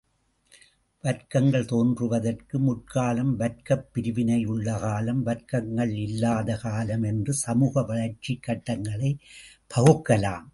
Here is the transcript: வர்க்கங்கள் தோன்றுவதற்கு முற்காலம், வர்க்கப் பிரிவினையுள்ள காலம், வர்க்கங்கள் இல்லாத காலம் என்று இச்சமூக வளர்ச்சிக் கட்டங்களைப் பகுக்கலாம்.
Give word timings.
வர்க்கங்கள் 1.03 1.65
தோன்றுவதற்கு 1.65 2.59
முற்காலம், 2.59 3.39
வர்க்கப் 3.39 3.85
பிரிவினையுள்ள 3.93 4.79
காலம், 4.79 5.25
வர்க்கங்கள் 5.25 5.89
இல்லாத 5.89 6.57
காலம் 6.57 7.03
என்று 7.03 7.33
இச்சமூக 7.33 7.85
வளர்ச்சிக் 7.85 8.43
கட்டங்களைப் 8.47 9.19
பகுக்கலாம். 9.75 10.45